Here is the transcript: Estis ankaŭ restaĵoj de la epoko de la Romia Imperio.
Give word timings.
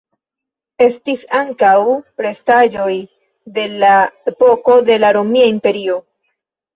Estis 0.83 1.25
ankaŭ 1.39 1.73
restaĵoj 2.25 2.95
de 3.57 3.65
la 3.83 3.91
epoko 4.31 4.79
de 4.89 4.97
la 5.05 5.13
Romia 5.19 5.51
Imperio. 5.51 5.99